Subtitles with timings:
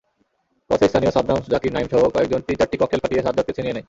[0.69, 3.79] পথে স্থানীয় সাদ্দাম, জাকির, নাঈমসহ কয়েকজন তিন-চারটি ককটেল ফাটিয়ে সাজ্জাদকে ছিনিয়ে নেয়।